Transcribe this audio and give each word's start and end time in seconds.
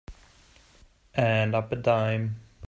And 1.13 1.53
up 1.53 1.71
a 1.71 1.75
dime. 1.75 2.37